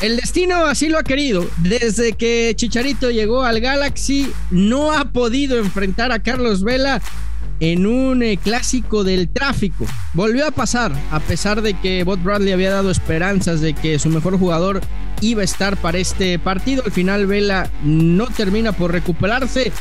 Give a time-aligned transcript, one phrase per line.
[0.00, 1.48] el destino así lo ha querido.
[1.58, 7.00] Desde que Chicharito llegó al Galaxy, no ha podido enfrentar a Carlos Vela
[7.60, 9.86] en un eh, clásico del tráfico.
[10.12, 14.10] Volvió a pasar, a pesar de que Bob Bradley había dado esperanzas de que su
[14.10, 14.80] mejor jugador
[15.20, 16.82] iba a estar para este partido.
[16.84, 19.72] Al final Vela no termina por recuperarse.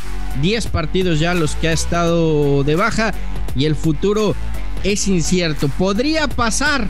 [0.42, 3.14] 10 partidos ya los que ha estado de baja
[3.56, 4.36] y el futuro
[4.84, 5.68] es incierto.
[5.70, 6.88] Podría pasar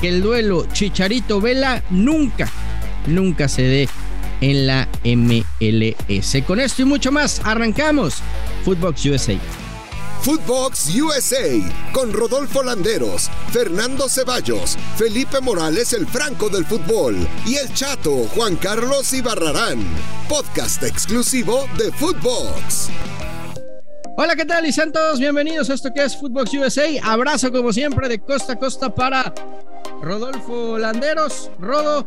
[0.00, 2.48] que el duelo Chicharito Vela nunca,
[3.08, 3.88] nunca se dé
[4.40, 6.42] en la MLS.
[6.46, 8.16] Con esto y mucho más, arrancamos
[8.64, 9.38] Footbox USA.
[10.22, 17.16] Footbox USA con Rodolfo Landeros, Fernando Ceballos, Felipe Morales el Franco del Fútbol
[17.46, 19.78] y el Chato Juan Carlos Ibarrarán.
[20.28, 22.90] Podcast exclusivo de Footbox.
[24.16, 24.66] Hola, ¿qué tal?
[24.66, 26.88] Y sean todos bienvenidos a esto que es Footbox USA.
[27.04, 29.32] Abrazo como siempre de costa a costa para
[30.02, 31.50] Rodolfo Landeros.
[31.60, 32.06] Rodo,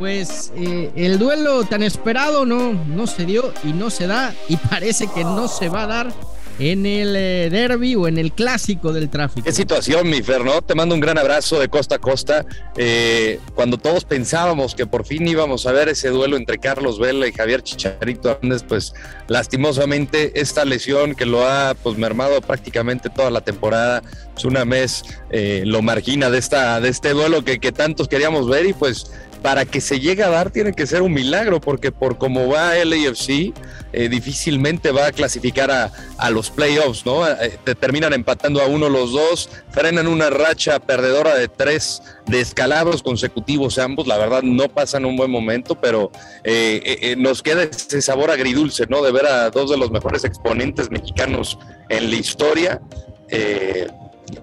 [0.00, 4.56] pues eh, el duelo tan esperado no, no se dio y no se da y
[4.56, 6.12] parece que no se va a dar
[6.58, 9.44] en el eh, derby o en el clásico del tráfico.
[9.44, 10.62] Qué situación, mi Fer, ¿no?
[10.62, 12.46] Te mando un gran abrazo de costa a costa.
[12.76, 17.26] Eh, cuando todos pensábamos que por fin íbamos a ver ese duelo entre Carlos Vela
[17.26, 18.94] y Javier Chicharito Hernández, pues
[19.28, 24.02] lastimosamente esta lesión que lo ha pues mermado prácticamente toda la temporada,
[24.40, 28.48] es una mes eh, lo margina de, esta, de este duelo que, que tantos queríamos
[28.48, 29.10] ver y pues
[29.42, 32.76] para que se llegue a dar tiene que ser un milagro, porque por cómo va
[32.76, 33.52] el AFC,
[33.92, 37.26] eh, difícilmente va a clasificar a, los playoffs, ¿no?
[37.26, 43.02] Eh, te terminan empatando a uno los dos, frenan una racha perdedora de tres descalabros
[43.02, 46.12] consecutivos ambos, la verdad no pasan un buen momento, pero
[46.44, 49.02] eh, nos queda ese sabor agridulce, ¿no?
[49.02, 52.80] De ver a dos de los mejores exponentes mexicanos en la historia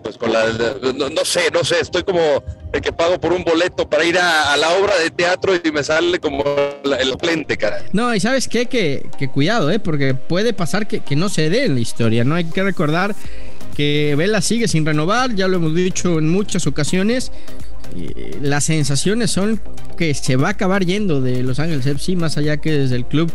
[0.04, 0.46] pues con la,
[0.94, 2.44] no, sé, no sé, estoy como
[2.74, 5.84] el que pago por un boleto para ir a, la obra de teatro y me
[5.84, 6.44] sale como
[7.00, 7.84] el plente, cara.
[7.94, 9.80] No, y sabes qué, que, que cuidado, ¿eh?
[9.80, 12.36] porque puede pasar que, que no se dé en la historia, ¿no?
[12.36, 13.16] Hay que recordar
[13.78, 17.32] que Vela sigue sin renovar, ya lo hemos dicho en muchas ocasiones.
[18.42, 19.62] las sensaciones son
[19.98, 23.06] que se va a acabar yendo de Los Ángeles FC, más allá que desde el
[23.06, 23.32] club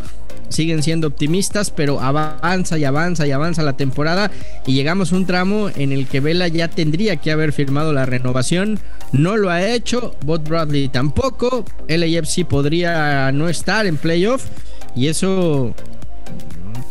[0.48, 4.30] siguen siendo optimistas, pero avanza y avanza y avanza la temporada.
[4.66, 8.06] Y llegamos a un tramo en el que Vela ya tendría que haber firmado la
[8.06, 8.78] renovación,
[9.12, 14.46] no lo ha hecho, Bot Bradley tampoco, LAFC podría no estar en playoff
[14.94, 15.74] y eso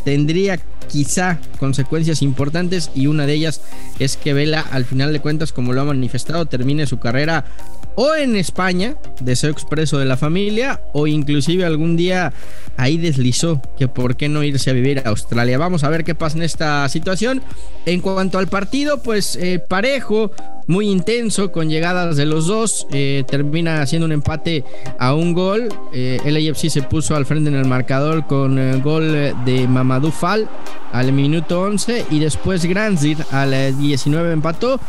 [0.04, 0.58] tendría
[0.88, 3.62] quizá consecuencias importantes y una de ellas
[3.98, 7.46] es que Vela al final de cuentas como lo ha manifestado termine su carrera
[7.94, 12.32] o en España, deseo expreso de la familia, o inclusive algún día
[12.76, 15.58] ahí deslizó que por qué no irse a vivir a Australia.
[15.58, 17.42] Vamos a ver qué pasa en esta situación.
[17.86, 20.32] En cuanto al partido, pues eh, parejo,
[20.66, 24.64] muy intenso, con llegadas de los dos, eh, termina haciendo un empate
[24.98, 25.68] a un gol.
[25.92, 30.10] Eh, el AFC se puso al frente en el marcador con el gol de Mamadou
[30.10, 30.48] Fall
[30.92, 34.80] al minuto 11 y después Granzit al 19 empató.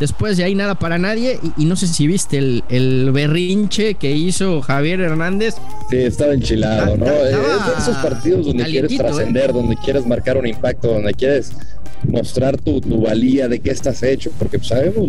[0.00, 1.38] Después de ahí nada para nadie.
[1.58, 5.56] Y, no sé si viste el, berrinche que hizo Javier Hernández.
[5.90, 7.06] Sí, estaba enchilado, ¿no?
[7.06, 8.96] es de esos partidos donde quieres ¿eh?
[8.96, 11.52] trascender, donde quieres marcar un impacto, donde quieres
[12.08, 15.08] mostrar tu, valía de qué estás hecho, porque sabemos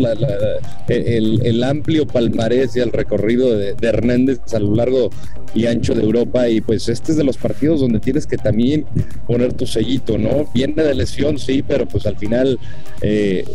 [0.87, 5.09] el, amplio palmarés y el recorrido de, Hernández a lo largo
[5.53, 8.85] y ancho de Europa y pues este es de los partidos donde tienes que también
[9.27, 10.49] poner tu sellito, ¿no?
[10.53, 12.59] Viene de lesión, sí, pero pues al final
[13.01, 13.45] eh,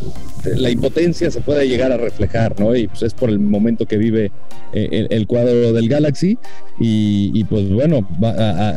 [0.56, 2.74] la impotencia se puede llegar a reflejar, ¿no?
[2.76, 4.30] Y pues es por el momento que vive
[4.72, 6.38] eh, el, cuadro del Galaxy
[6.78, 8.06] y, pues bueno,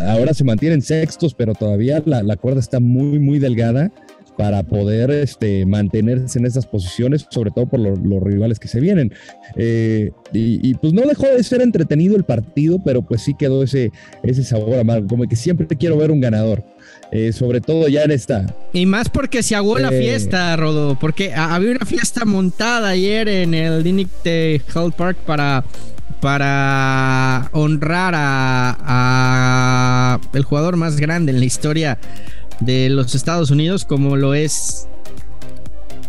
[0.08, 3.92] ahora se mantienen sextos, pero todavía la cuerda está muy, muy delgada
[4.40, 9.14] para poder este, mantenerse en esas posiciones, sobre todo por los rivales que se vienen.
[9.58, 13.92] Eh, y, pues no dejó de ser entretenido el partido, pero pues sí quedó ese,
[14.24, 16.64] ese sabor amargo, como que siempre quiero ver un ganador.
[17.12, 18.46] Eh, sobre todo ya en esta.
[18.72, 23.28] Y más porque se aguó la eh, fiesta, Rodo, porque había una fiesta montada ayer
[23.28, 25.66] en el Dinic Health Park para
[26.22, 31.98] para honrar a, a, el jugador más grande en la historia
[32.60, 34.88] de los Estados Unidos como lo es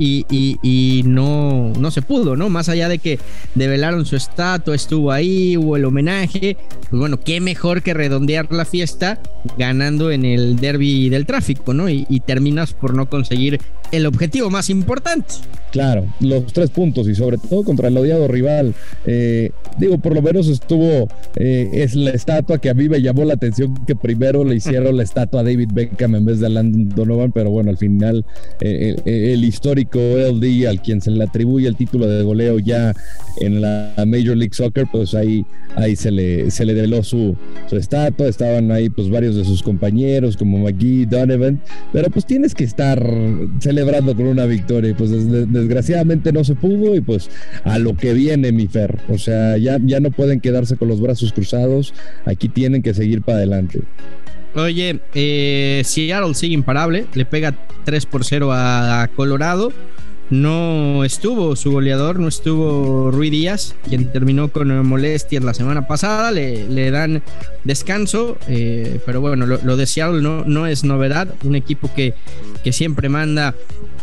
[0.02, 2.49] y, no, no se pudo, ¿no?
[2.49, 3.19] Más allá de que
[3.55, 6.56] develaron su estatua, estuvo ahí, hubo el homenaje,
[6.88, 9.20] pues bueno, qué mejor que redondear la fiesta
[9.58, 11.88] ganando en el derby del tráfico, ¿no?
[11.88, 13.61] Y, y terminas por no conseguir
[13.93, 15.35] el objetivo más importante.
[15.71, 18.75] Claro, los tres puntos y sobre todo contra el odiado rival.
[19.07, 23.25] Eh, digo, por lo menos estuvo, eh, es la estatua que a mí me llamó
[23.25, 26.49] la atención que primero le hicieron la estatua a David Beckham en vez de a
[26.49, 28.25] Landon Donovan, pero bueno, al final
[28.61, 32.93] eh, el histórico LD al quien se le atribuye el título de goleo ya
[33.39, 35.47] en la Major League Soccer, pues ahí,
[35.77, 37.37] ahí se le, se le develó su,
[37.69, 41.61] su estatua, estaban ahí pues varios de sus compañeros como McGee, Donovan,
[41.93, 43.01] pero pues tienes que estar
[43.61, 47.31] celebrando con una victoria, pues desde, desgraciadamente no se pudo y pues
[47.65, 48.99] a lo que viene mi Fer.
[49.09, 53.23] O sea, ya, ya no pueden quedarse con los brazos cruzados, aquí tienen que seguir
[53.23, 53.81] para adelante.
[54.55, 57.55] Oye, eh, Seattle sigue imparable, le pega
[57.85, 59.73] 3 por 0 a Colorado.
[60.31, 66.31] No estuvo su goleador, no estuvo Rui Díaz, quien terminó con molestias la semana pasada.
[66.31, 67.23] Le, dan
[67.65, 71.35] descanso, eh, pero bueno, lo, lo, de Seattle no, no es novedad.
[71.43, 72.15] Un equipo que,
[72.62, 73.55] que siempre manda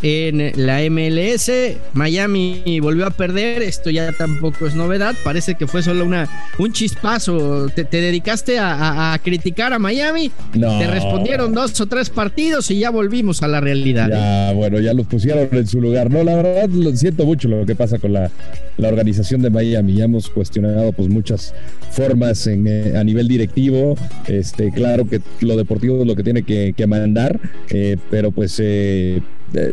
[0.02, 1.50] en la MLS.
[1.92, 6.28] Miami volvió a perder, esto ya tampoco es novedad, parece que fue solo una,
[6.58, 7.68] un chispazo.
[7.74, 10.30] ¿Te, te dedicaste a, a, a, criticar a Miami?
[10.54, 10.78] No.
[10.78, 14.08] Te respondieron dos o tres partidos y ya volvimos a la realidad.
[14.10, 14.54] Ya, ¿eh?
[14.54, 16.10] bueno, ya los pusieron en su lugar.
[16.10, 18.30] No, la verdad, lo siento mucho lo que pasa con la,
[18.76, 19.94] la organización de Miami.
[19.94, 21.54] Ya hemos cuestionado pues muchas
[21.90, 23.96] formas en, eh, a nivel directivo.
[24.26, 27.40] Este, claro que lo deportivo es lo que tiene que, que mandar,
[27.70, 29.20] eh, pero pues eh,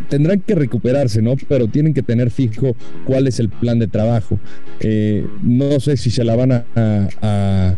[0.10, 1.36] tendrán que recuperarse, ¿no?
[1.48, 2.75] Pero tienen que tener fijo
[3.06, 4.39] cuál es el plan de trabajo.
[4.80, 7.75] Eh, no sé si se la van a,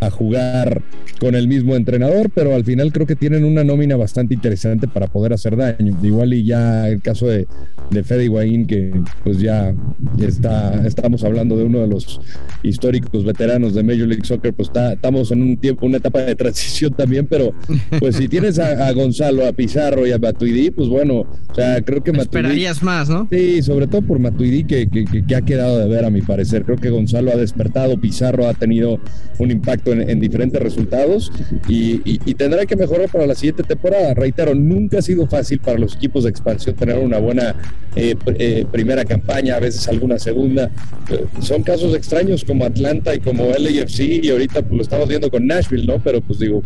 [0.00, 0.82] a, jugar
[1.18, 5.06] con el mismo entrenador, pero al final creo que tienen una nómina bastante interesante para
[5.06, 5.96] poder hacer daño.
[6.02, 7.46] Igual y ya el caso de,
[7.90, 8.92] de Fede Higuaín, que
[9.22, 9.74] pues ya
[10.20, 12.20] está, estamos hablando de uno de los
[12.62, 16.34] históricos veteranos de Major League Soccer, pues está, estamos en un tiempo, una etapa de
[16.34, 17.52] transición también, pero
[17.98, 21.80] pues si tienes a, a Gonzalo, a Pizarro y a Matuidi, pues bueno, o sea,
[21.82, 22.38] creo que Matuidi...
[22.38, 23.28] Esperarías más, ¿no?
[23.30, 26.64] Sí, sobre todo por Matuidi, que, que, que, ha quedado de ver a mi parecer.
[26.64, 28.98] Creo que Gonzalo ha despertado, Pizarro ha tenido
[29.38, 31.32] un impacto en, en diferentes resultados
[31.68, 34.14] y, tendrá que mejorar para la siguiente temporada.
[34.14, 37.54] Reitero, nunca ha sido fácil para los equipos de expansión tener una buena
[37.96, 40.70] eh, eh, primera campaña, a veces alguna segunda.
[41.10, 45.30] Eh, son casos extraños como Atlanta y como LAFC y ahorita pues, lo estamos viendo
[45.30, 46.02] con Nashville, ¿no?
[46.02, 46.62] Pero pues digo,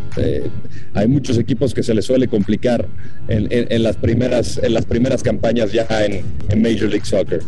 [0.94, 2.86] hay muchos equipos que se les suele complicar
[3.28, 7.40] en, en, las, primeras, en las primeras campañas ya en Major League Soccer.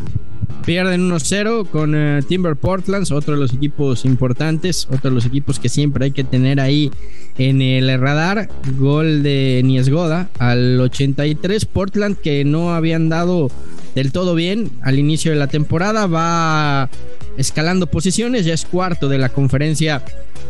[0.64, 5.58] Pierden 1-0 con uh, Timber Portland, otro de los equipos importantes, otro de los equipos
[5.58, 6.90] que siempre hay que tener ahí
[7.38, 8.48] en el radar.
[8.78, 11.64] Gol de Niesgoda al 83.
[11.64, 13.50] Portland que no habían dado
[13.94, 16.88] del todo bien al inicio de la temporada va
[17.36, 20.02] escalando posiciones, ya es cuarto de la conferencia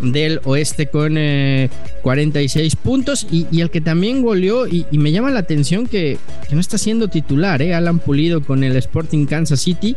[0.02, 1.70] del oeste con eh,
[2.02, 3.26] 46 puntos.
[3.30, 6.18] Y, el que también goleó y, me llama la atención que,
[6.50, 9.96] no está siendo titular, eh, Alan Pulido con el Sporting Kansas City,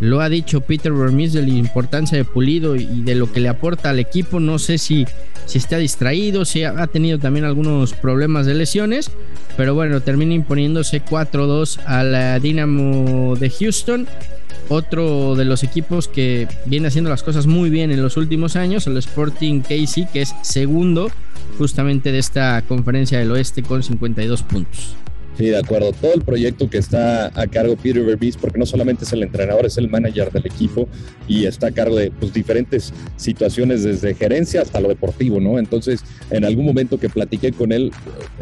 [0.00, 3.48] lo ha dicho Peter Vermis de la importancia de Pulido y, de lo que le
[3.48, 5.06] aporta al equipo, no sé si,
[5.46, 9.10] si está distraído, si ha, tenido también algunos problemas de lesiones,
[9.56, 14.06] pero bueno, termina imponiéndose 4-2 a la Dynamo de Houston
[14.70, 18.86] otro de los equipos que viene haciendo las cosas muy bien en los últimos años,
[18.86, 21.10] el Sporting Casey, que es segundo
[21.58, 24.94] justamente de esta conferencia del oeste con 52 puntos.
[25.36, 25.92] Sí, de acuerdo.
[25.92, 29.66] Todo el proyecto que está a cargo Peter Verbees, porque no solamente es el entrenador,
[29.66, 30.86] es el manager del equipo
[31.26, 35.58] y está a cargo de pues, diferentes situaciones desde gerencia hasta lo deportivo, ¿no?
[35.58, 36.00] Entonces,
[36.30, 37.90] en algún momento que platiqué con él,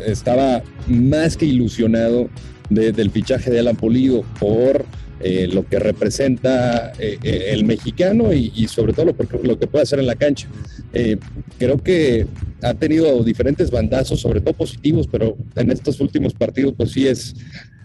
[0.05, 2.29] estaba más que ilusionado
[2.69, 4.85] de, del fichaje de Alan Pulido por
[5.21, 9.83] eh, lo que representa eh, el mexicano y, y, sobre todo lo, lo, que puede
[9.83, 10.49] hacer en la cancha.
[10.93, 11.17] Eh,
[11.59, 12.27] creo que
[12.63, 17.35] ha tenido diferentes bandazos, sobre todo positivos, pero en estos últimos partidos pues sí es,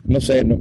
[0.05, 0.60] no sé, no,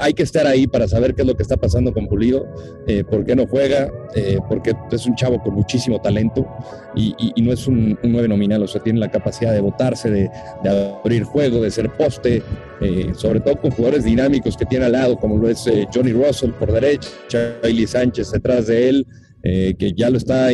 [0.00, 2.46] hay que estar ahí para saber qué es lo que está pasando con Pulido,
[2.86, 6.46] eh, por qué no juega, eh, porque es un chavo con muchísimo talento
[6.94, 10.30] y, no es un, un, 9 nominal, o sea, tiene la capacidad de botarse, de,
[10.62, 12.42] de abrir juego, de ser poste,
[12.80, 16.12] eh, sobre todo con jugadores dinámicos que tiene al lado, como lo es eh, Johnny
[16.12, 19.06] Russell por derecha, Charlie Sánchez detrás de él,
[19.42, 20.50] eh, que ya lo está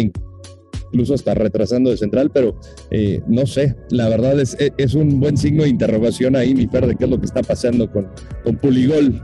[0.96, 2.58] incluso hasta retrasando de central, pero
[2.90, 6.86] eh, no sé, la verdad es, es, un buen signo de interrogación ahí, mi Fer,
[6.86, 8.08] de qué es lo que está pasando con,
[8.42, 9.22] con Puligol.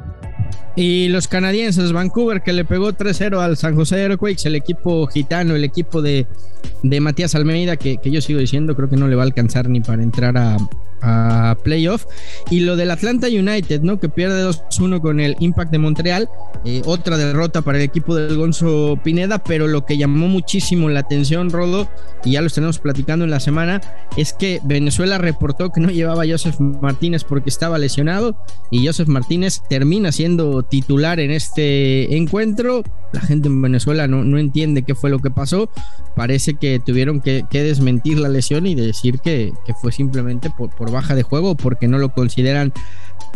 [0.74, 5.54] Y los canadienses, Vancouver, que le pegó 3-0 al San José Earthquakes, el equipo gitano,
[5.54, 6.26] el equipo de,
[6.82, 9.68] de Matías Almeida, que, que, yo sigo diciendo, creo que no le va a alcanzar
[9.68, 10.56] ni para entrar a,
[11.02, 12.06] a playoff.
[12.50, 14.00] Y lo del Atlanta United, ¿no?
[14.00, 16.30] Que pierde 2-1 con el Impact de Montreal.
[16.64, 21.00] Eh, otra derrota para el equipo del Gonzo Pineda, pero lo que llamó muchísimo la
[21.00, 21.88] atención, Rodo,
[22.24, 23.80] y ya lo estaremos platicando en la semana,
[24.16, 28.36] es que Venezuela reportó que no llevaba a Joseph Martínez porque estaba lesionado
[28.70, 32.82] y Joseph Martínez termina siendo titular en este encuentro.
[33.12, 35.70] La gente en Venezuela no, no entiende qué fue lo que pasó.
[36.16, 41.14] Parece que tuvieron que, desmentir la lesión y decir que, fue simplemente por, por baja
[41.14, 42.72] de juego porque no lo consideran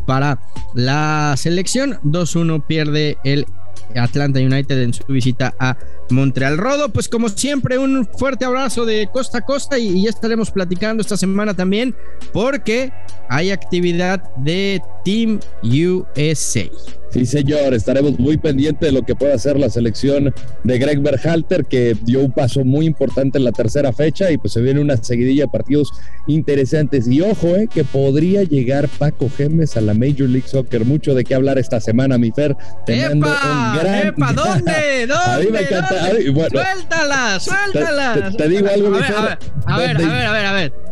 [0.06, 0.38] para
[0.74, 1.98] la selección.
[2.04, 3.46] 2-1 pierde el
[3.94, 5.76] Atlanta United en su visita a
[6.10, 6.58] Montreal.
[6.58, 11.00] Rodo, pues como siempre, un fuerte abrazo de costa a costa y, ya estaremos platicando
[11.00, 11.94] esta semana también
[12.32, 12.92] porque
[13.28, 16.68] hay actividad de Team USA.
[17.10, 20.34] Sí, señor, estaremos muy pendientes de lo que pueda hacer la selección
[20.64, 24.52] de Greg Berhalter, que dio un paso muy importante en la tercera fecha y pues
[24.52, 25.92] se viene una seguidilla de partidos
[26.26, 27.06] interesantes.
[27.08, 30.84] Y ojo, eh, que podría llegar Paco Gemes a la Major League Soccer.
[30.84, 32.56] Mucho de qué hablar esta semana, mi Fer.
[32.84, 34.08] Te un gran...
[34.08, 35.06] Epa, ¿dónde?
[35.06, 35.14] ¿Dónde?
[35.14, 36.10] A mí me encanta.
[36.50, 38.32] suéltala, suéltala.
[38.36, 39.38] Te, digo algo, mi Fer.
[39.66, 40.85] A ver, a ver, a ver, a ver.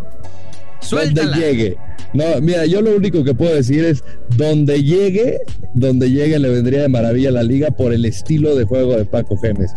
[0.91, 1.77] Donde llegue.
[2.15, 4.05] No, mira, yo lo único que puedo decir es
[4.37, 5.41] donde llegue,
[5.75, 9.05] donde llegue le vendría de maravilla a la liga por el estilo de juego de
[9.05, 9.73] Paco Gemes.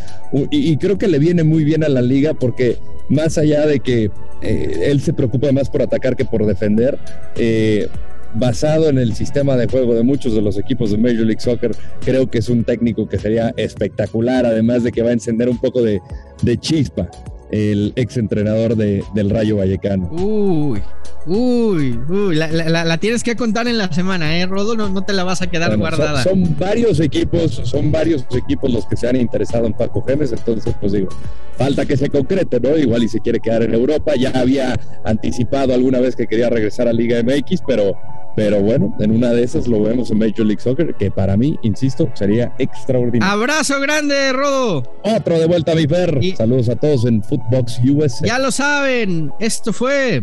[0.51, 2.77] Y, creo que le viene muy bien a la liga porque
[3.09, 4.11] más allá de que
[4.43, 6.99] eh, él se preocupa más por atacar que por defender,
[7.37, 7.87] eh,
[8.35, 11.71] basado en el sistema de juego de muchos de los equipos de Major League Soccer,
[12.05, 15.59] creo que es un técnico que sería espectacular, además de que va a encender un
[15.59, 16.01] poco de
[16.59, 17.09] chispa
[17.51, 20.09] el ex entrenador de, del Rayo Vallecano.
[20.11, 20.81] Uy,
[21.25, 24.75] uy, uy, la, tienes que contar en la semana, ¿eh, Rodo?
[24.75, 26.23] No, te la vas a quedar guardada.
[26.23, 30.75] Son, varios equipos, son varios equipos los que se han interesado en Paco Gemes, entonces,
[30.79, 31.09] pues digo,
[31.57, 32.77] falta que se concrete, ¿no?
[32.77, 36.87] Igual y se quiere quedar en Europa, ya había anticipado alguna vez que quería regresar
[36.87, 37.97] a Liga MX, pero
[38.38, 41.58] pero bueno, en una de esas lo vemos en Major League Soccer, que para mí,
[41.63, 43.34] insisto, sería extraordinario.
[43.34, 44.84] Abrazo grande, Rodo.
[45.01, 46.20] Otro de vuelta, mi Fer.
[46.38, 48.27] Saludos a todos en Footbox USA.
[48.27, 50.22] Ya lo saben, esto fue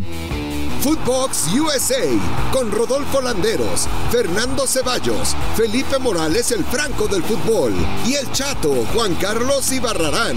[0.82, 2.04] Footbox USA
[2.52, 7.72] con Rodolfo Landeros, Fernando Ceballos, Felipe Morales, el Franco del Fútbol
[8.06, 10.36] y el Chato Juan Carlos Ibarrarán.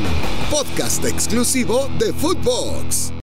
[0.49, 3.13] Podcast exclusivo de Footbox.